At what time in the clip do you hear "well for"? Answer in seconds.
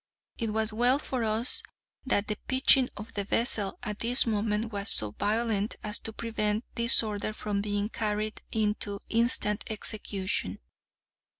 0.73-1.23